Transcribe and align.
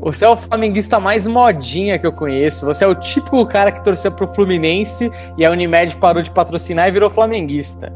Você 0.00 0.24
é 0.24 0.28
o 0.28 0.36
flamenguista 0.36 0.98
mais 0.98 1.26
modinha 1.26 1.98
que 1.98 2.06
eu 2.06 2.12
conheço. 2.12 2.64
Você 2.64 2.84
é 2.84 2.88
o 2.88 2.94
típico 2.94 3.44
cara 3.46 3.70
que 3.70 3.84
torceu 3.84 4.10
pro 4.10 4.26
Fluminense 4.34 5.10
e 5.36 5.44
a 5.44 5.50
Unimed 5.50 5.96
parou 5.98 6.22
de 6.22 6.30
patrocinar 6.30 6.88
e 6.88 6.90
virou 6.90 7.10
flamenguista. 7.10 7.92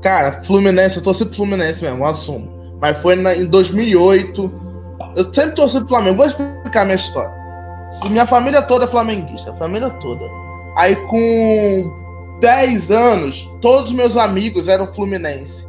Cara, 0.00 0.42
Fluminense, 0.44 0.98
eu 0.98 1.02
torci 1.02 1.24
pro 1.24 1.34
Fluminense 1.34 1.82
mesmo, 1.82 2.04
assumo. 2.04 2.78
Mas 2.80 2.96
foi 2.98 3.16
na, 3.16 3.34
em 3.34 3.46
2008. 3.46 4.52
Eu 5.16 5.24
sempre 5.34 5.56
torci 5.56 5.78
pro 5.80 5.88
Flamengo. 5.88 6.18
Vou 6.18 6.26
explicar 6.26 6.84
minha 6.84 6.96
história. 6.96 7.36
Minha 8.08 8.26
família 8.26 8.62
toda 8.62 8.84
é 8.84 8.88
flamenguista, 8.88 9.52
família 9.54 9.90
toda. 9.90 10.24
Aí 10.76 10.94
com 10.94 12.38
10 12.40 12.90
anos, 12.92 13.50
todos 13.60 13.92
meus 13.92 14.16
amigos 14.16 14.68
eram 14.68 14.86
Fluminense. 14.86 15.67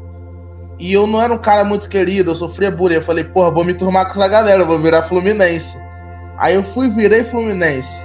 E 0.80 0.94
eu 0.94 1.06
não 1.06 1.22
era 1.22 1.34
um 1.34 1.38
cara 1.38 1.66
muito 1.66 1.90
querido, 1.90 2.32
eu 2.32 2.36
sofria 2.36 2.72
bullying. 2.72 2.96
Eu 2.96 3.04
falei, 3.04 3.26
porra, 3.26 3.52
vou 3.52 3.66
me 3.66 3.74
turmar 3.74 4.06
com 4.06 4.12
essa 4.12 4.28
galera, 4.30 4.64
vou 4.64 4.80
virar 4.80 5.04
Fluminense. 5.04 5.78
Aí 6.38 6.56
eu 6.56 6.64
fui 6.64 6.90
virei 6.90 7.26
Fluminense. 7.26 8.02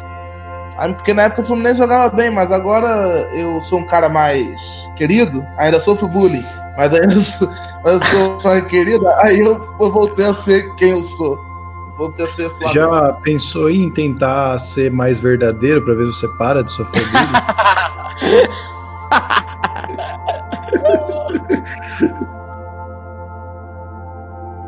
Aí, 0.77 0.92
porque 0.92 1.15
na 1.15 1.23
época 1.23 1.42
o 1.42 1.45
Fluminense 1.45 1.79
jogava 1.79 2.15
bem, 2.15 2.30
mas 2.30 2.51
agora 2.51 3.30
eu 3.32 3.62
sou 3.62 3.79
um 3.79 3.87
cara 3.87 4.09
mais 4.09 4.60
querido, 4.96 5.46
ainda 5.56 5.79
sofro 5.79 6.09
bullying, 6.09 6.45
mas 6.77 6.92
ainda 6.92 7.15
sou, 7.23 7.48
mas 7.84 7.95
eu 7.95 8.05
sou 8.06 8.42
mais 8.42 8.66
querido, 8.66 9.06
aí 9.18 9.38
eu, 9.38 9.77
eu 9.80 9.93
voltei 9.93 10.27
a 10.27 10.34
ser 10.34 10.68
quem 10.74 10.91
eu 10.91 11.02
sou. 11.04 11.38
Voltei 11.96 12.24
a 12.24 12.29
ser 12.29 12.51
Flamengo. 12.51 12.74
Já 12.74 13.12
pensou 13.23 13.70
em 13.70 13.88
tentar 13.88 14.59
ser 14.59 14.91
mais 14.91 15.20
verdadeiro 15.20 15.80
para 15.80 15.95
ver 15.95 16.06
se 16.06 16.15
você 16.15 16.29
para 16.37 16.65
de 16.65 16.73
sofrer 16.73 17.04
bullying? 17.06 17.29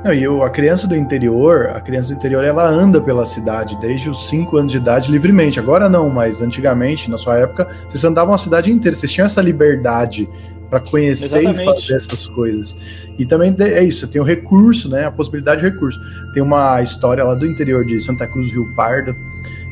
Não, 0.07 0.15
e 0.15 0.23
eu, 0.23 0.45
a 0.45 0.49
criança 0.49 0.87
do 0.87 0.95
interior, 0.95 1.67
a 1.75 1.81
criança 1.81 2.11
do 2.11 2.15
interior, 2.15 2.45
ela 2.45 2.65
anda 2.65 3.01
pela 3.01 3.25
cidade 3.27 3.77
desde 3.81 4.09
os 4.09 4.29
5 4.29 4.57
anos 4.57 4.71
de 4.71 4.79
idade 4.79 5.11
livremente. 5.11 5.59
Agora 5.59 5.89
não, 5.89 6.09
mas 6.09 6.41
antigamente, 6.41 7.11
na 7.11 7.19
sua 7.19 7.39
época, 7.39 7.67
vocês 7.89 8.05
andavam 8.05 8.33
a 8.33 8.39
cidade 8.39 8.71
inteira, 8.71 8.97
vocês 8.97 9.11
tinham 9.11 9.27
essa 9.27 9.43
liberdade 9.43 10.29
para 10.71 10.79
conhecer 10.79 11.41
Exatamente. 11.41 11.61
e 11.61 11.65
fazer 11.65 11.97
essas 11.97 12.29
coisas. 12.29 12.77
E 13.19 13.27
também 13.27 13.53
é 13.59 13.83
isso, 13.83 14.07
tem 14.07 14.23
o 14.23 14.25
recurso, 14.25 14.89
né? 14.89 15.07
A 15.07 15.11
possibilidade 15.11 15.63
de 15.63 15.71
recurso. 15.71 15.99
Tem 16.33 16.41
uma 16.41 16.81
história 16.83 17.25
lá 17.25 17.35
do 17.35 17.45
interior 17.45 17.85
de 17.85 18.01
Santa 18.01 18.29
Cruz 18.29 18.53
Rio 18.53 18.73
Pardo, 18.77 19.13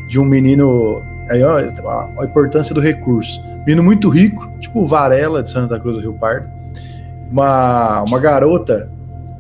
de 0.08 0.18
um 0.18 0.24
menino. 0.24 1.00
Aí, 1.30 1.44
ó, 1.44 1.58
a 1.58 2.24
importância 2.24 2.74
do 2.74 2.80
recurso. 2.80 3.40
Menino 3.64 3.84
muito 3.84 4.08
rico, 4.08 4.50
tipo 4.58 4.84
Varela 4.84 5.44
de 5.44 5.50
Santa 5.50 5.78
Cruz 5.78 5.94
do 5.94 6.02
Rio 6.02 6.14
Pardo. 6.14 6.48
Uma, 7.30 8.02
uma 8.02 8.18
garota 8.18 8.92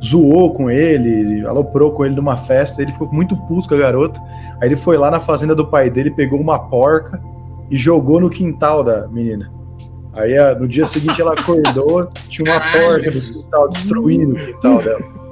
zoou 0.04 0.52
com 0.52 0.70
ele, 0.70 1.46
aloprou 1.46 1.90
com 1.92 2.04
ele 2.04 2.14
numa 2.14 2.36
festa, 2.36 2.82
ele 2.82 2.92
ficou 2.92 3.10
muito 3.10 3.36
puto 3.36 3.68
com 3.68 3.74
a 3.74 3.78
garota. 3.78 4.20
Aí 4.60 4.68
ele 4.68 4.76
foi 4.76 4.98
lá 4.98 5.10
na 5.10 5.18
fazenda 5.18 5.54
do 5.54 5.66
pai 5.66 5.88
dele, 5.88 6.10
pegou 6.10 6.38
uma 6.38 6.58
porca 6.58 7.20
e 7.70 7.76
jogou 7.76 8.20
no 8.20 8.28
quintal 8.28 8.84
da 8.84 9.08
menina. 9.08 9.50
Aí 10.12 10.34
no 10.56 10.68
dia 10.68 10.84
seguinte 10.84 11.20
ela 11.20 11.32
acordou, 11.32 12.06
tinha 12.28 12.52
uma 12.52 12.60
porca 12.60 13.10
no 13.10 13.20
quintal, 13.20 13.68
destruindo 13.70 14.34
o 14.34 14.46
quintal 14.46 14.78
dela. 14.82 15.24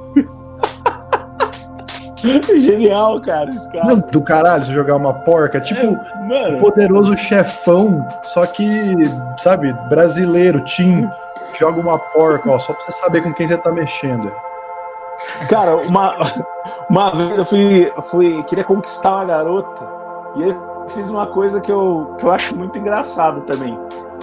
Genial, 2.59 3.21
cara, 3.21 3.51
esse 3.51 3.71
cara. 3.71 3.85
Não, 3.85 3.99
do 3.99 4.23
caralho, 4.23 4.65
você 4.65 4.73
jogar 4.73 4.95
uma 4.95 5.13
porca, 5.13 5.61
tipo 5.61 5.99
é, 6.33 6.57
poderoso 6.61 7.17
chefão, 7.17 8.07
só 8.23 8.47
que, 8.47 8.65
sabe, 9.39 9.73
brasileiro, 9.89 10.65
Tim, 10.65 11.09
joga 11.59 11.81
uma 11.81 11.99
porca, 11.99 12.49
ó, 12.49 12.61
só 12.61 12.73
pra 12.73 12.85
você 12.85 12.93
saber 12.93 13.23
com 13.23 13.35
quem 13.35 13.49
você 13.49 13.57
tá 13.57 13.73
mexendo. 13.73 14.31
Cara, 15.49 15.77
uma, 15.77 16.17
uma 16.89 17.11
vez 17.11 17.39
eu 17.39 17.45
fui, 17.45 17.93
fui. 18.11 18.43
Queria 18.45 18.65
conquistar 18.65 19.17
uma 19.17 19.25
garota. 19.25 19.89
E 20.37 20.45
aí 20.45 20.57
fiz 20.89 21.11
uma 21.11 21.27
coisa 21.27 21.61
que 21.61 21.71
eu, 21.71 22.15
que 22.19 22.25
eu 22.25 22.31
acho 22.31 22.57
muito 22.57 22.79
engraçada 22.79 23.41
também. 23.43 23.79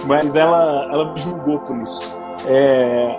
Mas 0.06 0.34
ela, 0.34 0.88
ela 0.90 1.12
me 1.12 1.20
julgou 1.20 1.60
por 1.60 1.76
isso. 1.78 2.18
É, 2.46 3.18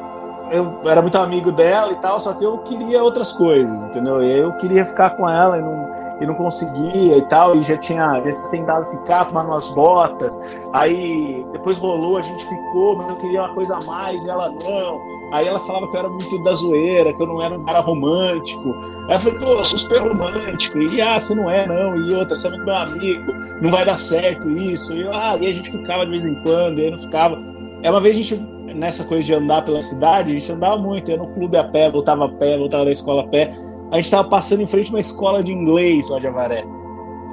eu 0.52 0.82
era 0.86 1.02
muito 1.02 1.18
amigo 1.18 1.52
dela 1.52 1.92
e 1.92 1.96
tal, 1.96 2.20
só 2.20 2.34
que 2.34 2.44
eu 2.44 2.58
queria 2.60 3.02
outras 3.02 3.32
coisas, 3.32 3.84
entendeu? 3.84 4.22
E 4.22 4.40
eu 4.40 4.52
queria 4.54 4.84
ficar 4.86 5.12
com 5.12 5.28
ela 5.28 5.58
e 5.58 5.62
não, 5.62 5.94
e 6.22 6.26
não 6.26 6.36
conseguia 6.36 7.18
e 7.18 7.28
tal, 7.28 7.56
e 7.56 7.64
já 7.64 7.78
tinha, 7.78 8.22
já 8.22 8.32
tinha 8.32 8.50
tentado 8.50 8.86
ficar, 8.92 9.26
tomar 9.26 9.46
umas 9.46 9.70
botas. 9.70 10.70
Aí 10.74 11.46
depois 11.54 11.78
rolou, 11.78 12.18
a 12.18 12.22
gente 12.22 12.46
ficou, 12.46 12.98
mas 12.98 13.10
eu 13.10 13.16
queria 13.16 13.44
uma 13.44 13.54
coisa 13.54 13.78
a 13.78 13.86
mais, 13.86 14.24
e 14.26 14.30
ela 14.30 14.50
não. 14.50 15.22
Aí 15.32 15.48
ela 15.48 15.60
falava 15.60 15.88
que 15.88 15.96
eu 15.96 16.00
era 16.02 16.10
muito 16.10 16.44
da 16.44 16.54
zoeira, 16.54 17.14
que 17.14 17.24
eu 17.24 17.28
não 17.28 17.42
era 17.42 17.58
um 17.58 17.64
cara 17.64 17.80
romântico. 17.80 18.76
Aí 19.08 19.16
eu 19.16 19.20
falei, 19.20 19.40
pô, 19.40 19.46
eu 19.46 19.64
sou 19.64 19.80
super 19.80 20.02
romântico. 20.02 20.78
E 20.78 21.02
ah, 21.02 21.18
você 21.18 21.34
não 21.34 21.50
é, 21.50 21.66
não. 21.66 21.96
E 21.96 22.14
outra, 22.14 22.36
você 22.36 22.48
é 22.48 22.50
muito 22.50 22.66
meu 22.66 22.76
amigo, 22.76 23.34
não 23.62 23.72
vai 23.72 23.86
dar 23.86 23.98
certo 23.98 24.50
isso. 24.50 24.94
E, 24.94 25.08
ah, 25.08 25.38
e 25.40 25.48
a 25.48 25.54
gente 25.54 25.72
ficava 25.72 26.04
de 26.04 26.12
vez 26.12 26.26
em 26.26 26.36
quando, 26.44 26.80
e 26.80 26.84
aí 26.84 26.92
não 26.92 26.98
ficava. 26.98 27.42
É 27.82 27.90
uma 27.90 28.02
vez 28.02 28.18
a 28.18 28.22
gente, 28.22 28.46
nessa 28.74 29.04
coisa 29.04 29.26
de 29.26 29.34
andar 29.34 29.64
pela 29.64 29.82
cidade, 29.82 30.32
a 30.32 30.40
gente 30.40 30.52
andava 30.52 30.78
muito, 30.78 31.12
ia 31.12 31.18
no 31.18 31.28
clube 31.28 31.58
a 31.58 31.64
pé, 31.64 31.90
voltava 31.90 32.26
a 32.26 32.30
pé, 32.30 32.58
voltava 32.58 32.86
da 32.86 32.92
escola 32.92 33.24
a 33.24 33.28
pé. 33.28 33.52
A 33.92 33.96
gente 33.96 34.06
estava 34.06 34.28
passando 34.28 34.62
em 34.62 34.68
frente 34.68 34.88
a 34.88 34.94
uma 34.94 35.00
escola 35.00 35.44
de 35.44 35.52
inglês 35.54 36.10
lá 36.10 36.20
de 36.20 36.28
Avaré. 36.28 36.66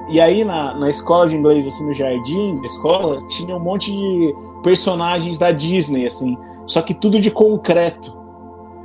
E 0.09 0.19
aí 0.19 0.43
na, 0.43 0.73
na 0.73 0.89
escola 0.89 1.27
de 1.27 1.35
inglês, 1.35 1.65
assim, 1.67 1.85
no 1.85 1.93
jardim 1.93 2.59
da 2.59 2.65
escola, 2.65 3.17
tinha 3.27 3.55
um 3.55 3.59
monte 3.59 3.91
de 3.91 4.35
personagens 4.63 5.37
da 5.37 5.51
Disney, 5.51 6.07
assim 6.07 6.35
só 6.69 6.83
que 6.83 6.93
tudo 6.93 7.19
de 7.19 7.31
concreto. 7.31 8.15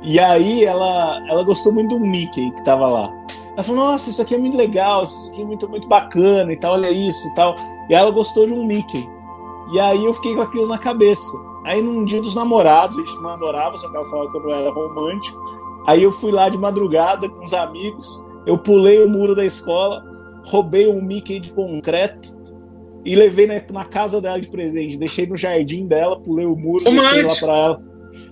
E 0.01 0.19
aí 0.19 0.65
ela, 0.65 1.21
ela 1.29 1.43
gostou 1.43 1.71
muito 1.71 1.97
do 1.97 2.03
Mickey 2.03 2.51
que 2.51 2.63
tava 2.63 2.87
lá. 2.87 3.13
Ela 3.53 3.63
falou, 3.63 3.85
nossa, 3.85 4.09
isso 4.09 4.21
aqui 4.21 4.33
é 4.33 4.37
muito 4.37 4.57
legal, 4.57 5.03
isso 5.03 5.29
aqui 5.29 5.43
é 5.43 5.45
muito, 5.45 5.69
muito 5.69 5.87
bacana 5.87 6.51
e 6.51 6.57
tal, 6.57 6.73
olha 6.73 6.89
isso 6.89 7.27
e 7.27 7.35
tal. 7.35 7.55
E 7.87 7.93
ela 7.93 8.09
gostou 8.09 8.45
de 8.47 8.53
um 8.53 8.65
Mickey. 8.65 9.07
E 9.71 9.79
aí 9.79 10.03
eu 10.03 10.13
fiquei 10.15 10.35
com 10.35 10.41
aquilo 10.41 10.67
na 10.67 10.79
cabeça. 10.79 11.31
Aí 11.65 11.81
num 11.81 12.05
dia 12.05 12.21
dos 12.21 12.35
namorados, 12.35 12.97
a 12.97 13.01
gente 13.01 13.15
não 13.15 13.23
namorava, 13.23 13.75
só 13.75 13.89
que 13.89 13.95
ela 13.95 14.05
falava 14.05 14.29
que 14.29 14.37
eu 14.37 14.41
não 14.41 14.51
era 14.51 14.71
romântico. 14.71 15.39
Aí 15.87 16.03
eu 16.03 16.11
fui 16.11 16.31
lá 16.31 16.47
de 16.47 16.57
madrugada 16.57 17.27
com 17.27 17.43
os 17.43 17.53
amigos, 17.53 18.23
eu 18.45 18.57
pulei 18.57 19.03
o 19.03 19.09
muro 19.09 19.35
da 19.35 19.43
escola, 19.43 20.03
roubei 20.45 20.87
um 20.87 21.01
Mickey 21.01 21.39
de 21.39 21.51
concreto 21.51 22.35
e 23.03 23.15
levei 23.15 23.47
na, 23.47 23.61
na, 23.71 23.85
casa 23.85 24.21
dela 24.21 24.39
de 24.39 24.47
presente. 24.47 24.97
Deixei 24.97 25.25
no 25.25 25.35
jardim 25.35 25.87
dela, 25.87 26.19
pulei 26.21 26.45
o 26.45 26.55
muro, 26.55 26.83
romântico. 26.85 27.13
deixei 27.13 27.23
lá 27.23 27.35
pra 27.35 27.57
ela. 27.57 27.81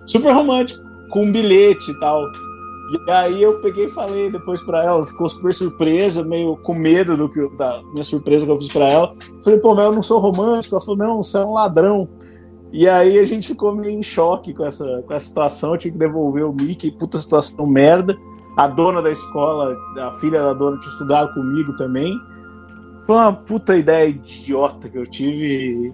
Super 0.05 0.31
romântico, 0.31 0.83
com 1.09 1.23
um 1.23 1.31
bilhete 1.31 1.89
e 1.89 1.99
tal. 1.99 2.23
E 2.91 3.11
aí 3.11 3.41
eu 3.41 3.59
peguei 3.61 3.85
e 3.85 3.91
falei 3.91 4.31
depois 4.31 4.61
pra 4.61 4.83
ela, 4.83 5.03
ficou 5.03 5.27
super 5.27 5.53
surpresa, 5.53 6.23
meio 6.23 6.55
com 6.57 6.75
medo 6.75 7.17
do 7.17 7.27
que 7.27 7.47
da 7.57 7.81
minha 7.91 8.03
surpresa 8.03 8.45
que 8.45 8.51
eu 8.51 8.59
fiz 8.59 8.67
pra 8.67 8.89
ela. 8.89 9.15
Falei, 9.43 9.59
pô, 9.59 9.73
mas 9.73 9.85
eu 9.85 9.93
não 9.93 10.03
sou 10.03 10.19
romântico. 10.19 10.75
Ela 10.75 10.85
falou, 10.85 10.97
não, 10.97 11.23
você 11.23 11.37
é 11.37 11.41
um 11.41 11.53
ladrão. 11.53 12.07
E 12.73 12.89
aí 12.89 13.19
a 13.19 13.23
gente 13.23 13.49
ficou 13.49 13.75
meio 13.75 13.99
em 13.99 14.01
choque 14.01 14.51
com 14.51 14.65
essa, 14.65 15.03
com 15.05 15.13
essa 15.13 15.27
situação, 15.27 15.73
eu 15.73 15.77
tinha 15.77 15.91
que 15.91 15.97
devolver 15.97 16.43
o 16.43 16.51
Mickey, 16.51 16.89
puta 16.89 17.19
situação 17.19 17.67
merda. 17.67 18.17
A 18.57 18.67
dona 18.67 18.99
da 18.99 19.11
escola, 19.11 19.77
a 19.99 20.11
filha 20.13 20.41
da 20.41 20.53
dona 20.53 20.79
tinha 20.79 20.91
estudado 20.91 21.31
comigo 21.35 21.75
também. 21.75 22.11
Foi 23.05 23.15
uma 23.15 23.31
puta 23.31 23.77
ideia 23.77 24.07
idiota 24.07 24.89
que 24.89 24.97
eu 24.97 25.05
tive. 25.05 25.93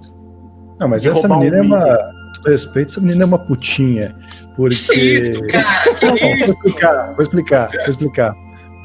Não, 0.79 0.87
mas 0.87 1.05
essa 1.05 1.27
menina 1.27 1.57
um 1.57 1.59
é 1.59 1.61
uma. 1.63 2.19
Com 2.43 2.49
respeito, 2.49 2.91
essa 2.91 3.01
menina 3.01 3.23
é 3.23 3.25
uma 3.25 3.39
putinha. 3.39 4.15
Porque. 4.55 4.85
Que 4.85 5.21
isso, 5.21 5.41
cara? 5.47 5.95
Que 5.95 6.05
Não, 6.05 6.15
isso? 6.15 6.23
Vou 6.23 6.45
explicar, 6.45 7.13
vou 7.13 7.21
explicar, 7.21 7.71
vou 7.71 7.89
explicar. 7.89 8.35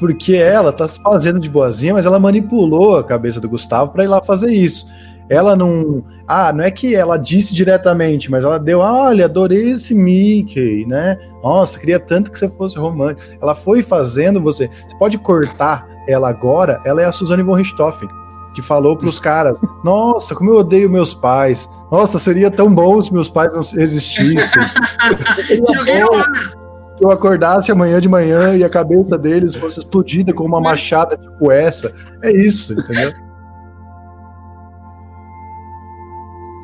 Porque 0.01 0.35
ela 0.35 0.73
tá 0.73 0.85
se 0.85 1.01
fazendo 1.01 1.39
de 1.39 1.49
boazinha, 1.49 1.93
mas 1.93 2.05
ela 2.05 2.19
manipulou 2.19 2.97
a 2.97 3.03
cabeça 3.05 3.39
do 3.39 3.47
Gustavo 3.47 3.93
para 3.93 4.03
ir 4.03 4.07
lá 4.07 4.21
fazer 4.21 4.51
isso. 4.51 4.85
Ela 5.29 5.55
não. 5.55 6.03
Ah, 6.27 6.53
não 6.53 6.63
é 6.63 6.71
que 6.71 6.95
ela 6.95 7.17
disse 7.17 7.55
diretamente, 7.55 8.29
mas 8.29 8.43
ela 8.43 8.59
deu, 8.59 8.79
olha, 8.79 9.25
adorei 9.25 9.69
esse 9.69 9.93
Mickey, 9.93 10.85
né? 10.85 11.17
Nossa, 11.43 11.79
queria 11.79 11.99
tanto 11.99 12.31
que 12.31 12.37
você 12.37 12.49
fosse 12.49 12.77
romântico. 12.77 13.37
Ela 13.41 13.55
foi 13.55 13.81
fazendo 13.81 14.41
você. 14.41 14.67
Você 14.67 14.97
pode 14.97 15.17
cortar 15.17 15.87
ela 16.07 16.29
agora, 16.29 16.79
ela 16.85 17.01
é 17.01 17.05
a 17.05 17.11
Suzane 17.11 17.43
von 17.43 17.53
Richthofen, 17.53 18.07
que 18.53 18.61
falou 18.61 18.95
para 18.95 19.07
os 19.07 19.19
caras: 19.19 19.59
Nossa, 19.83 20.35
como 20.35 20.51
eu 20.51 20.57
odeio 20.57 20.89
meus 20.89 21.13
pais. 21.13 21.69
Nossa, 21.91 22.19
seria 22.19 22.51
tão 22.51 22.73
bom 22.73 23.01
se 23.01 23.13
meus 23.13 23.29
pais 23.29 23.53
não 23.53 23.61
existissem. 23.81 24.63
que 26.97 27.03
eu 27.03 27.11
acordasse 27.11 27.71
amanhã 27.71 27.99
de 27.99 28.07
manhã 28.07 28.55
e 28.55 28.63
a 28.63 28.69
cabeça 28.69 29.17
deles 29.17 29.55
fosse 29.55 29.79
explodida 29.79 30.33
com 30.33 30.45
uma 30.45 30.61
machada 30.61 31.17
tipo 31.17 31.51
essa. 31.51 31.91
É 32.21 32.31
isso, 32.31 32.73
entendeu? 32.73 33.24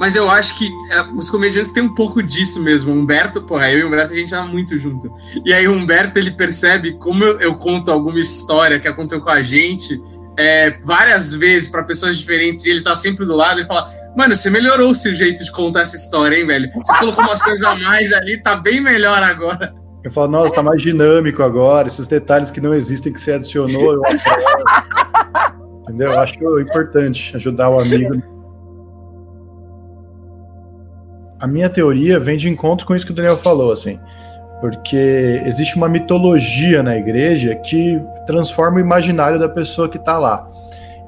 Mas 0.02 0.16
eu 0.16 0.28
acho 0.28 0.58
que 0.58 0.68
é, 0.90 1.04
os 1.16 1.30
comediantes 1.30 1.72
têm 1.72 1.84
um 1.84 1.94
pouco 1.94 2.24
disso 2.24 2.60
mesmo. 2.60 2.92
O 2.92 2.98
Humberto, 2.98 3.40
porra, 3.44 3.72
eu 3.72 3.82
e 3.82 3.84
o 3.84 3.88
Humberto 3.88 4.12
a 4.12 4.16
gente 4.16 4.32
tava 4.32 4.48
muito 4.48 4.76
junto. 4.76 5.14
E 5.46 5.54
aí 5.54 5.68
o 5.68 5.74
Humberto 5.74 6.18
ele 6.18 6.32
percebe 6.32 6.94
como 6.94 7.24
eu, 7.24 7.40
eu 7.40 7.54
conto 7.54 7.92
alguma 7.92 8.20
história 8.20 8.80
que 8.80 8.88
aconteceu 8.88 9.22
com 9.22 9.30
a 9.30 9.44
gente 9.44 10.02
é, 10.40 10.72
várias 10.84 11.32
vezes 11.32 11.70
para 11.70 11.84
pessoas 11.84 12.18
diferentes 12.18 12.66
e 12.66 12.72
ele 12.72 12.82
tá 12.82 12.96
sempre 12.96 13.28
do 13.28 13.36
lado 13.36 13.62
e 13.62 13.68
fala: 13.68 13.94
Mano, 14.18 14.36
você 14.36 14.50
melhorou 14.50 14.90
o 14.90 14.96
seu 14.96 15.14
jeito 15.14 15.44
de 15.44 15.52
contar 15.52 15.82
essa 15.82 15.96
história, 15.96 16.36
hein, 16.36 16.48
velho? 16.48 16.72
Você 16.74 16.98
colocou 16.98 17.24
umas 17.24 17.40
coisas 17.44 17.64
a 17.64 17.76
mais 17.76 18.12
ali, 18.12 18.42
tá 18.42 18.56
bem 18.56 18.82
melhor 18.82 19.22
agora. 19.22 19.72
Eu 20.04 20.10
falo, 20.10 20.30
nossa, 20.30 20.56
tá 20.56 20.64
mais 20.64 20.82
dinâmico 20.82 21.44
agora, 21.44 21.88
esses 21.88 22.08
detalhes 22.08 22.50
que 22.50 22.60
não 22.60 22.74
existem 22.74 23.14
que 23.14 23.22
você 23.22 23.34
adicionou. 23.34 23.94
Eu 23.94 24.02
Entendeu? 25.84 26.12
Eu 26.12 26.20
acho 26.20 26.60
importante 26.60 27.36
ajudar 27.36 27.70
o 27.70 27.80
amigo. 27.80 28.31
A 31.42 31.48
minha 31.48 31.70
teoria 31.70 32.20
vem 32.20 32.38
de 32.38 32.48
encontro 32.48 32.86
com 32.86 32.96
isso 32.96 33.06
que 33.06 33.12
o 33.12 33.16
Daniel 33.16 33.38
falou, 33.38 33.72
assim. 33.72 34.00
Porque 34.60 35.42
existe 35.46 35.76
uma 35.76 35.90
mitologia 35.90 36.84
na 36.84 36.96
igreja 36.96 37.56
que 37.56 38.00
transforma 38.28 38.78
o 38.78 38.80
imaginário 38.80 39.40
da 39.40 39.50
pessoa 39.50 39.90
que 39.90 39.98
está 39.98 40.20
lá. 40.20 40.48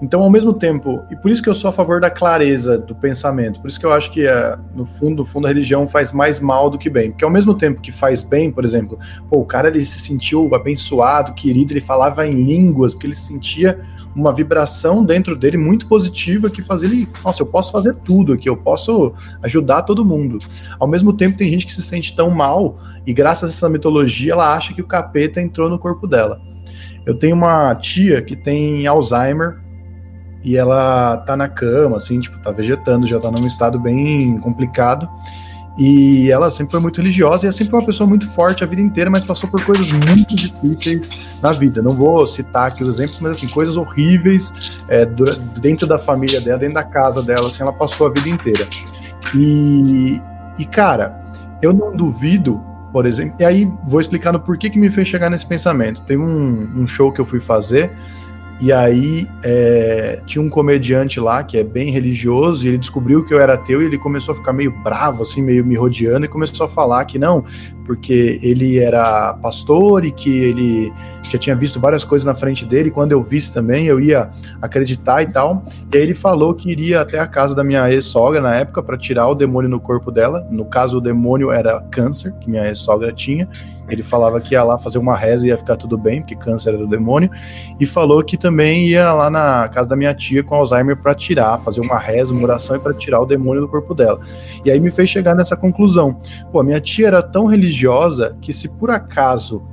Então, 0.03 0.21
ao 0.21 0.29
mesmo 0.29 0.53
tempo, 0.53 1.01
e 1.09 1.15
por 1.15 1.31
isso 1.31 1.41
que 1.41 1.47
eu 1.47 1.53
sou 1.55 1.69
a 1.69 1.71
favor 1.71 2.01
da 2.01 2.09
clareza 2.09 2.77
do 2.77 2.93
pensamento, 2.93 3.61
por 3.61 3.69
isso 3.69 3.79
que 3.79 3.85
eu 3.85 3.93
acho 3.93 4.11
que 4.11 4.27
é, 4.27 4.57
no 4.75 4.85
fundo, 4.85 5.19
no 5.19 5.25
fundo 5.25 5.45
a 5.45 5.47
religião 5.47 5.87
faz 5.87 6.11
mais 6.11 6.41
mal 6.41 6.69
do 6.69 6.77
que 6.77 6.89
bem, 6.89 7.11
porque 7.11 7.23
ao 7.23 7.31
mesmo 7.31 7.53
tempo 7.53 7.79
que 7.79 7.89
faz 7.89 8.21
bem, 8.21 8.51
por 8.51 8.65
exemplo, 8.65 8.99
pô, 9.29 9.37
o 9.37 9.45
cara 9.45 9.69
ele 9.69 9.85
se 9.85 9.99
sentiu 9.99 10.53
abençoado, 10.53 11.33
querido, 11.33 11.71
ele 11.71 11.79
falava 11.79 12.27
em 12.27 12.31
línguas, 12.31 12.93
porque 12.93 13.07
ele 13.07 13.15
sentia 13.15 13.79
uma 14.13 14.33
vibração 14.33 15.05
dentro 15.05 15.37
dele 15.37 15.55
muito 15.55 15.87
positiva 15.87 16.49
que 16.49 16.61
fazia 16.61 16.89
ele, 16.89 17.07
nossa, 17.23 17.41
eu 17.41 17.45
posso 17.45 17.71
fazer 17.71 17.95
tudo 17.95 18.33
aqui, 18.33 18.49
eu 18.49 18.57
posso 18.57 19.13
ajudar 19.41 19.83
todo 19.83 20.03
mundo. 20.03 20.37
Ao 20.77 20.87
mesmo 20.87 21.13
tempo 21.13 21.37
tem 21.37 21.49
gente 21.49 21.65
que 21.65 21.71
se 21.71 21.81
sente 21.81 22.13
tão 22.13 22.29
mal 22.29 22.77
e 23.07 23.13
graças 23.13 23.49
a 23.49 23.53
essa 23.53 23.69
mitologia 23.69 24.33
ela 24.33 24.53
acha 24.53 24.73
que 24.73 24.81
o 24.81 24.85
capeta 24.85 25.39
entrou 25.39 25.69
no 25.69 25.79
corpo 25.79 26.05
dela. 26.05 26.41
Eu 27.05 27.17
tenho 27.17 27.37
uma 27.37 27.73
tia 27.75 28.21
que 28.21 28.35
tem 28.35 28.85
Alzheimer 28.85 29.62
e 30.43 30.57
ela 30.57 31.17
tá 31.17 31.37
na 31.37 31.47
cama, 31.47 31.97
assim, 31.97 32.19
tipo, 32.19 32.37
tá 32.39 32.51
vegetando, 32.51 33.07
já 33.07 33.19
tá 33.19 33.31
num 33.31 33.47
estado 33.47 33.79
bem 33.79 34.37
complicado. 34.39 35.09
E 35.77 36.29
ela 36.29 36.51
sempre 36.51 36.71
foi 36.71 36.79
muito 36.79 36.97
religiosa 36.97 37.45
e 37.45 37.47
ela 37.47 37.53
sempre 37.53 37.73
uma 37.73 37.83
pessoa 37.83 38.07
muito 38.07 38.29
forte 38.29 38.63
a 38.63 38.67
vida 38.67 38.81
inteira, 38.81 39.09
mas 39.09 39.23
passou 39.23 39.49
por 39.49 39.63
coisas 39.65 39.89
muito 39.91 40.35
difíceis 40.35 41.09
na 41.41 41.51
vida. 41.51 41.81
Não 41.81 41.91
vou 41.91 42.27
citar 42.27 42.67
aqui 42.67 42.83
os 42.83 42.89
exemplos, 42.89 43.19
mas 43.21 43.37
assim, 43.37 43.47
coisas 43.47 43.75
horríveis 43.75 44.51
é, 44.87 45.05
dentro 45.59 45.87
da 45.87 45.97
família 45.97 46.39
dela, 46.41 46.59
dentro 46.59 46.75
da 46.75 46.83
casa 46.83 47.23
dela, 47.23 47.47
assim, 47.47 47.63
ela 47.63 47.73
passou 47.73 48.07
a 48.07 48.09
vida 48.11 48.29
inteira. 48.29 48.67
E, 49.35 50.21
e 50.59 50.65
cara, 50.65 51.19
eu 51.59 51.73
não 51.73 51.95
duvido, 51.95 52.61
por 52.91 53.07
exemplo, 53.07 53.35
e 53.39 53.45
aí 53.45 53.71
vou 53.83 53.99
explicar 53.99 54.31
no 54.31 54.39
porquê 54.39 54.69
que 54.69 54.77
me 54.77 54.91
fez 54.91 55.07
chegar 55.07 55.29
nesse 55.31 55.45
pensamento. 55.45 56.01
Tem 56.03 56.17
um, 56.17 56.81
um 56.81 56.85
show 56.85 57.11
que 57.11 57.19
eu 57.19 57.25
fui 57.25 57.39
fazer 57.39 57.91
e 58.61 58.71
aí 58.71 59.27
é, 59.43 60.21
tinha 60.25 60.41
um 60.41 60.49
comediante 60.49 61.19
lá 61.19 61.43
que 61.43 61.57
é 61.57 61.63
bem 61.63 61.91
religioso 61.91 62.65
e 62.65 62.69
ele 62.69 62.77
descobriu 62.77 63.25
que 63.25 63.33
eu 63.33 63.39
era 63.39 63.55
ateu 63.55 63.81
e 63.81 63.85
ele 63.85 63.97
começou 63.97 64.33
a 64.33 64.37
ficar 64.37 64.53
meio 64.53 64.71
bravo, 64.83 65.23
assim, 65.23 65.41
meio 65.41 65.65
me 65.65 65.75
rodeando 65.75 66.25
e 66.25 66.29
começou 66.29 66.65
a 66.65 66.69
falar 66.69 67.03
que 67.05 67.19
não, 67.19 67.43
porque 67.85 68.39
ele 68.41 68.79
era 68.79 69.33
pastor 69.41 70.05
e 70.05 70.11
que 70.11 70.29
ele 70.29 70.93
já 71.29 71.37
tinha 71.37 71.55
visto 71.55 71.79
várias 71.79 72.03
coisas 72.03 72.25
na 72.25 72.35
frente 72.35 72.65
dele. 72.65 72.91
Quando 72.91 73.11
eu 73.11 73.23
visse 73.23 73.53
também, 73.53 73.85
eu 73.85 73.99
ia 73.99 74.29
acreditar 74.61 75.21
e 75.23 75.31
tal. 75.31 75.63
E 75.91 75.97
aí 75.97 76.03
ele 76.03 76.13
falou 76.13 76.53
que 76.53 76.69
iria 76.69 77.01
até 77.01 77.19
a 77.19 77.27
casa 77.27 77.55
da 77.55 77.63
minha 77.63 77.91
ex-sogra 77.91 78.41
na 78.41 78.55
época 78.55 78.83
para 78.83 78.97
tirar 78.97 79.27
o 79.27 79.35
demônio 79.35 79.69
no 79.69 79.79
corpo 79.79 80.11
dela. 80.11 80.45
No 80.49 80.65
caso, 80.65 80.97
o 80.97 81.01
demônio 81.01 81.51
era 81.51 81.81
câncer 81.91 82.33
que 82.39 82.49
minha 82.49 82.67
ex-sogra 82.67 83.11
tinha. 83.11 83.47
Ele 83.89 84.01
falava 84.01 84.39
que 84.39 84.53
ia 84.53 84.63
lá 84.63 84.77
fazer 84.77 84.97
uma 84.97 85.15
reza 85.15 85.45
e 85.45 85.49
ia 85.49 85.57
ficar 85.57 85.75
tudo 85.75 85.97
bem, 85.97 86.21
porque 86.21 86.35
câncer 86.35 86.69
era 86.69 86.77
do 86.77 86.87
demônio. 86.87 87.29
E 87.79 87.85
falou 87.85 88.23
que 88.23 88.37
também 88.43 88.87
ia 88.87 89.13
lá 89.13 89.29
na 89.29 89.69
casa 89.69 89.87
da 89.87 89.95
minha 89.95 90.13
tia 90.13 90.43
com 90.43 90.53
Alzheimer 90.53 90.97
para 90.97 91.15
tirar, 91.15 91.59
fazer 91.59 91.79
uma 91.79 91.97
reza, 91.97 92.33
uma 92.33 92.43
oração 92.43 92.75
e 92.75 92.79
para 92.79 92.93
tirar 92.93 93.21
o 93.21 93.25
demônio 93.25 93.61
do 93.61 93.69
corpo 93.69 93.95
dela. 93.95 94.19
E 94.65 94.69
aí 94.69 94.81
me 94.81 94.91
fez 94.91 95.09
chegar 95.09 95.33
nessa 95.33 95.55
conclusão. 95.55 96.17
Pô, 96.51 96.59
a 96.59 96.63
minha 96.63 96.81
tia 96.81 97.07
era 97.07 97.23
tão 97.23 97.45
religiosa 97.45 98.35
que 98.41 98.51
se 98.51 98.67
por 98.67 98.91
acaso 98.91 99.63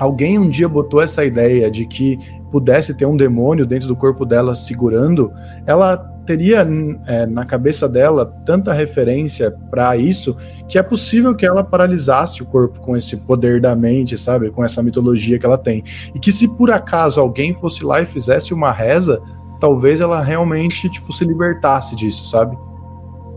alguém 0.00 0.36
um 0.36 0.48
dia 0.48 0.68
botou 0.68 1.00
essa 1.00 1.24
ideia 1.24 1.70
de 1.70 1.86
que 1.86 2.18
pudesse 2.50 2.92
ter 2.92 3.06
um 3.06 3.16
demônio 3.16 3.64
dentro 3.64 3.86
do 3.86 3.94
corpo 3.94 4.26
dela 4.26 4.56
segurando, 4.56 5.32
ela 5.64 6.11
teria 6.26 6.66
é, 7.06 7.26
na 7.26 7.44
cabeça 7.44 7.88
dela 7.88 8.26
tanta 8.44 8.72
referência 8.72 9.50
para 9.70 9.96
isso 9.96 10.36
que 10.68 10.78
é 10.78 10.82
possível 10.82 11.34
que 11.34 11.44
ela 11.44 11.64
paralisasse 11.64 12.42
o 12.42 12.46
corpo 12.46 12.80
com 12.80 12.96
esse 12.96 13.16
poder 13.16 13.60
da 13.60 13.74
mente, 13.74 14.16
sabe? 14.16 14.50
Com 14.50 14.64
essa 14.64 14.82
mitologia 14.82 15.38
que 15.38 15.46
ela 15.46 15.58
tem. 15.58 15.82
E 16.14 16.18
que 16.18 16.32
se 16.32 16.48
por 16.56 16.70
acaso 16.70 17.20
alguém 17.20 17.54
fosse 17.54 17.84
lá 17.84 18.00
e 18.00 18.06
fizesse 18.06 18.54
uma 18.54 18.70
reza, 18.70 19.20
talvez 19.60 20.00
ela 20.00 20.22
realmente, 20.22 20.88
tipo, 20.88 21.12
se 21.12 21.24
libertasse 21.24 21.94
disso, 21.94 22.24
sabe? 22.24 22.56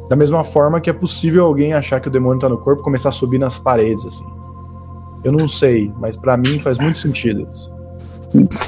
Da 0.09 0.15
mesma 0.15 0.43
forma 0.43 0.79
que 0.79 0.89
é 0.89 0.93
possível 0.93 1.45
alguém 1.45 1.73
achar 1.73 1.99
que 1.99 2.07
o 2.07 2.11
demônio 2.11 2.39
tá 2.39 2.47
no 2.47 2.57
corpo 2.57 2.81
e 2.81 2.83
começar 2.83 3.09
a 3.09 3.11
subir 3.11 3.39
nas 3.39 3.57
paredes, 3.57 4.05
assim. 4.05 4.25
Eu 5.23 5.31
não 5.31 5.47
sei, 5.47 5.91
mas 5.99 6.15
para 6.15 6.37
mim 6.37 6.59
faz 6.59 6.77
muito 6.77 6.99
sentido 6.99 7.47
isso. 7.51 7.74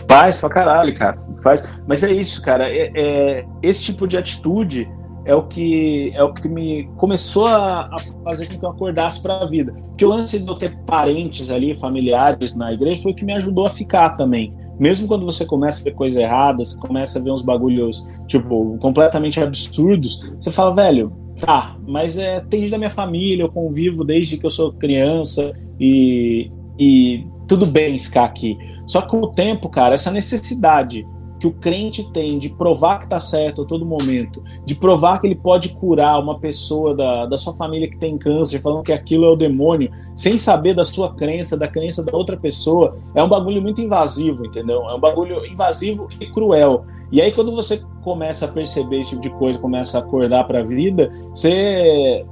Faz 0.07 0.38
pra 0.38 0.50
caralho, 0.50 0.94
cara. 0.95 1.19
Faz. 1.44 1.81
Mas 1.88 2.04
é 2.04 2.12
isso, 2.12 2.42
cara. 2.42 2.69
É, 2.69 2.92
é, 2.95 3.45
esse 3.62 3.83
tipo 3.83 4.07
de 4.07 4.18
atitude 4.18 4.89
é 5.25 5.36
o 5.36 5.44
que 5.44 6.12
é 6.15 6.24
o 6.24 6.33
que 6.33 6.48
me 6.48 6.86
começou 6.95 7.48
a, 7.48 7.89
a 7.94 7.98
fazer 8.24 8.48
com 8.48 8.59
que 8.59 8.65
eu 8.65 8.69
acordasse 8.69 9.21
para 9.21 9.39
a 9.39 9.45
vida. 9.45 9.75
Que 9.98 10.06
o 10.06 10.09
lance 10.09 10.39
de 10.39 10.48
eu 10.48 10.56
ter 10.56 10.77
parentes 10.86 11.50
ali, 11.50 11.75
familiares 11.75 12.56
na 12.56 12.71
igreja, 12.71 13.01
foi 13.01 13.12
o 13.12 13.15
que 13.15 13.25
me 13.25 13.33
ajudou 13.33 13.65
a 13.65 13.69
ficar 13.69 14.12
também. 14.12 14.56
Mesmo 14.80 15.07
quando 15.07 15.25
você 15.25 15.45
começa 15.45 15.81
a 15.81 15.83
ver 15.83 15.92
coisas 15.92 16.21
erradas, 16.21 16.75
começa 16.75 17.19
a 17.19 17.21
ver 17.21 17.31
uns 17.31 17.42
bagulhos, 17.42 18.04
tipo, 18.27 18.77
completamente 18.80 19.39
absurdos, 19.39 20.33
você 20.39 20.51
fala, 20.51 20.74
velho, 20.74 21.12
tá, 21.39 21.75
mas 21.88 22.18
é, 22.18 22.39
tem 22.42 22.62
gente 22.62 22.71
da 22.71 22.77
minha 22.77 22.89
família, 22.89 23.44
eu 23.44 23.51
convivo 23.51 24.04
desde 24.04 24.38
que 24.38 24.45
eu 24.45 24.51
sou 24.51 24.71
criança 24.74 25.51
e, 25.80 26.51
e 26.80 27.25
tudo 27.48 27.66
bem 27.66 27.98
ficar 27.98 28.26
aqui. 28.26 28.58
Só 28.86 29.02
que 29.02 29.10
com 29.10 29.22
o 29.22 29.34
tempo, 29.34 29.70
cara, 29.70 29.96
essa 29.96 30.12
necessidade 30.12 31.08
que 31.40 31.48
o 31.48 31.54
crente 31.54 32.12
tem 32.12 32.40
de 32.40 32.50
provar 32.50 32.98
que 32.98 33.04
está 33.04 33.20
certo 33.20 33.62
a 33.62 33.66
todo 33.66 33.86
momento, 33.86 34.44
de 34.66 34.74
provar 34.74 35.20
que 35.20 35.28
ele 35.28 35.36
pode 35.36 35.70
curar 35.70 36.20
uma 36.20 36.40
pessoa 36.40 36.96
da, 36.96 37.26
da 37.26 37.38
sua 37.38 37.54
família 37.54 37.90
que 37.90 37.98
tem 37.98 38.18
câncer, 38.18 38.60
falando 38.60 38.84
que 38.84 38.92
aquilo 38.92 39.26
é 39.26 39.30
o 39.30 39.36
demônio, 39.36 39.92
sem 40.16 40.38
saber 40.38 40.74
da 40.74 40.84
sua 40.84 41.14
crença, 41.14 41.56
da 41.56 41.68
crença 41.68 42.04
da 42.04 42.16
outra 42.18 42.36
pessoa, 42.36 42.96
é 43.14 43.24
um 43.24 43.30
bagulho 43.30 43.62
muito 43.62 43.82
invasivo, 43.82 44.46
entendeu? 44.46 44.90
É 44.90 44.96
um 44.96 45.00
bagulho 45.00 45.46
invasivo 45.46 46.08
e 46.20 46.26
cruel. 46.28 46.86
E 47.12 47.22
aí, 47.22 47.32
quando 47.32 47.56
você 47.56 47.82
começa 48.04 48.46
a 48.46 48.48
perceber 48.50 49.00
esse 49.00 49.12
tipo 49.12 49.22
de 49.22 49.30
coisa, 49.32 49.60
começa 49.60 49.98
a 49.98 50.02
acordar 50.02 50.44
para 50.46 50.60
a 50.60 50.64
vida, 50.64 51.10
você 51.30 52.26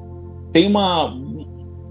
tem 0.51 0.67
uma, 0.67 1.13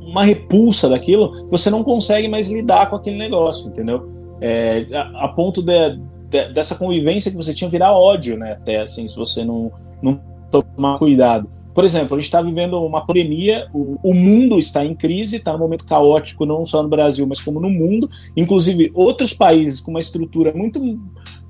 uma 0.07 0.25
repulsa 0.25 0.89
daquilo, 0.89 1.49
você 1.51 1.71
não 1.71 1.83
consegue 1.83 2.29
mais 2.29 2.51
lidar 2.51 2.89
com 2.91 2.97
aquele 2.97 3.17
negócio, 3.17 3.69
entendeu? 3.69 4.09
É, 4.41 4.87
a, 4.93 5.27
a, 5.27 5.29
ponto 5.29 5.63
de, 5.63 5.99
de, 6.29 6.49
dessa 6.53 6.75
convivência 6.75 7.31
que 7.31 7.37
você 7.37 7.55
tinha 7.55 7.71
virar 7.71 7.93
ódio, 7.93 8.37
né? 8.37 8.53
Até 8.53 8.83
assim, 8.83 9.07
se 9.07 9.17
você 9.17 9.45
não, 9.45 9.73
não 10.03 10.21
tomar 10.51 10.99
cuidado. 10.99 11.49
Por 11.75 11.85
exemplo, 11.85 12.17
a 12.17 12.21
gente 12.21 12.27
está 12.27 12.41
vivendo 12.41 12.81
uma 12.81 13.05
pandemia, 13.05 13.69
o, 13.75 13.99
o, 14.01 14.15
mundo 14.15 14.61
está 14.61 14.85
em 14.85 14.95
crise, 14.95 15.37
está 15.37 15.53
num 15.53 15.59
momento 15.59 15.85
caótico, 15.85 16.47
não 16.47 16.65
só 16.65 16.81
no 16.83 16.89
Brasil, 16.89 17.27
mas 17.27 17.41
como 17.41 17.59
no 17.59 17.69
mundo. 17.69 18.09
Inclusive, 18.37 18.93
outros 18.95 19.35
países 19.35 19.81
com 19.81 19.91
uma 19.91 19.99
estrutura 19.99 20.53
muito 20.55 20.81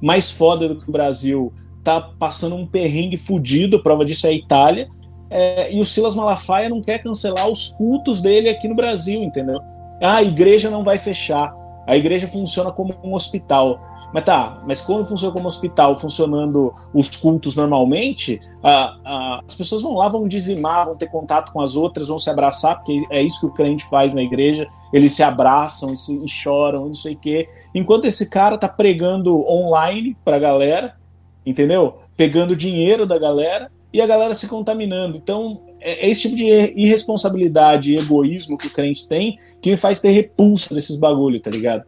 mais 0.00 0.30
foda 0.30 0.66
do 0.66 0.76
que 0.76 0.88
o 0.88 0.92
Brasil 0.92 1.52
tá 1.82 2.00
passando 2.00 2.56
um 2.56 2.66
perrengue 2.66 3.18
fudido, 3.18 3.82
prova 3.82 4.02
disso 4.02 4.26
é 4.26 4.30
a 4.30 4.32
Itália. 4.32 4.88
É, 5.36 5.74
e 5.74 5.80
o 5.80 5.84
Silas 5.84 6.14
Malafaia 6.14 6.68
não 6.68 6.80
quer 6.80 7.00
cancelar 7.00 7.48
os 7.48 7.66
cultos 7.66 8.20
dele 8.20 8.48
aqui 8.48 8.68
no 8.68 8.76
Brasil, 8.76 9.20
entendeu? 9.20 9.60
Ah, 10.00 10.18
a 10.18 10.22
igreja 10.22 10.70
não 10.70 10.84
vai 10.84 10.96
fechar. 10.96 11.52
A 11.88 11.96
igreja 11.96 12.28
funciona 12.28 12.70
como 12.70 12.94
um 13.02 13.14
hospital. 13.14 13.80
Mas 14.12 14.22
tá, 14.22 14.62
mas 14.64 14.80
quando 14.80 15.04
funciona 15.04 15.34
como 15.34 15.48
hospital, 15.48 15.96
funcionando 15.96 16.72
os 16.94 17.08
cultos 17.08 17.56
normalmente, 17.56 18.40
ah, 18.62 18.96
ah, 19.04 19.40
as 19.44 19.56
pessoas 19.56 19.82
vão 19.82 19.94
lá, 19.94 20.08
vão 20.08 20.28
dizimar, 20.28 20.86
vão 20.86 20.94
ter 20.94 21.10
contato 21.10 21.52
com 21.52 21.60
as 21.60 21.74
outras, 21.74 22.06
vão 22.06 22.18
se 22.20 22.30
abraçar, 22.30 22.76
porque 22.76 23.04
é 23.10 23.20
isso 23.20 23.40
que 23.40 23.46
o 23.46 23.52
crente 23.52 23.84
faz 23.86 24.14
na 24.14 24.22
igreja. 24.22 24.68
Eles 24.92 25.14
se 25.14 25.24
abraçam 25.24 25.96
se, 25.96 26.16
e 26.16 26.28
choram, 26.28 26.86
não 26.86 26.94
sei 26.94 27.14
o 27.14 27.18
quê. 27.18 27.48
Enquanto 27.74 28.04
esse 28.04 28.30
cara 28.30 28.56
tá 28.56 28.68
pregando 28.68 29.44
online 29.50 30.16
pra 30.24 30.38
galera, 30.38 30.94
entendeu? 31.44 31.98
Pegando 32.16 32.54
dinheiro 32.54 33.04
da 33.04 33.18
galera 33.18 33.68
e 33.94 34.00
a 34.00 34.06
galera 34.08 34.34
se 34.34 34.48
contaminando. 34.48 35.16
Então, 35.16 35.62
é, 35.80 36.04
é 36.04 36.10
esse 36.10 36.22
tipo 36.22 36.34
de 36.34 36.46
irresponsabilidade 36.46 37.94
e 37.94 37.96
egoísmo 37.96 38.58
que 38.58 38.66
o 38.66 38.72
crente 38.72 39.06
tem 39.06 39.38
que 39.62 39.70
me 39.70 39.76
faz 39.76 40.00
ter 40.00 40.10
repulsa 40.10 40.74
desses 40.74 40.96
bagulho, 40.96 41.38
tá 41.38 41.48
ligado? 41.48 41.84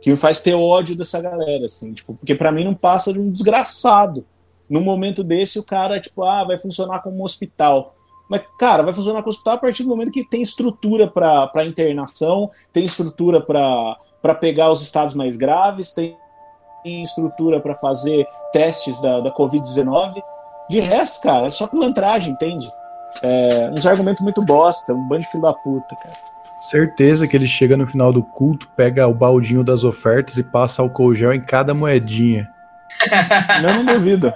Que 0.00 0.08
me 0.08 0.16
faz 0.16 0.38
ter 0.38 0.54
ódio 0.54 0.94
dessa 0.94 1.20
galera, 1.20 1.64
assim, 1.64 1.92
tipo, 1.92 2.14
porque 2.14 2.36
para 2.36 2.52
mim 2.52 2.64
não 2.64 2.74
passa 2.74 3.12
de 3.12 3.18
um 3.18 3.28
desgraçado. 3.28 4.24
Num 4.70 4.82
momento 4.82 5.24
desse, 5.24 5.58
o 5.58 5.64
cara, 5.64 6.00
tipo, 6.00 6.22
ah, 6.22 6.44
vai 6.44 6.56
funcionar 6.58 7.00
como 7.00 7.18
um 7.18 7.24
hospital. 7.24 7.96
Mas, 8.30 8.42
cara, 8.56 8.84
vai 8.84 8.92
funcionar 8.92 9.22
como 9.22 9.30
hospital 9.30 9.54
a 9.54 9.58
partir 9.58 9.82
do 9.82 9.88
momento 9.88 10.12
que 10.12 10.28
tem 10.28 10.42
estrutura 10.42 11.08
para 11.08 11.66
internação, 11.66 12.52
tem 12.72 12.84
estrutura 12.84 13.40
para 13.40 14.34
pegar 14.36 14.70
os 14.70 14.80
estados 14.80 15.12
mais 15.12 15.36
graves, 15.36 15.90
tem 15.90 16.14
estrutura 16.84 17.58
para 17.58 17.74
fazer 17.74 18.24
testes 18.52 19.00
da, 19.00 19.18
da 19.18 19.34
Covid-19. 19.34 20.22
De 20.68 20.80
resto, 20.80 21.20
cara, 21.20 21.46
é 21.46 21.50
só 21.50 21.66
pilantragem, 21.66 22.32
entende? 22.32 22.70
É, 23.22 23.70
uns 23.72 23.86
argumentos 23.86 24.22
muito 24.22 24.44
bosta, 24.44 24.92
um 24.92 25.08
bando 25.08 25.22
de 25.22 25.28
filho 25.28 25.42
da 25.42 25.52
puta, 25.52 25.94
cara. 25.96 26.14
Certeza 26.60 27.26
que 27.26 27.36
ele 27.36 27.46
chega 27.46 27.76
no 27.76 27.86
final 27.86 28.12
do 28.12 28.22
culto, 28.22 28.68
pega 28.76 29.06
o 29.06 29.14
baldinho 29.14 29.62
das 29.62 29.84
ofertas 29.84 30.36
e 30.38 30.42
passa 30.42 30.82
álcool 30.82 31.14
gel 31.14 31.32
em 31.32 31.40
cada 31.40 31.72
moedinha. 31.72 32.48
Eu 33.62 33.74
não 33.74 33.84
duvido. 33.84 34.32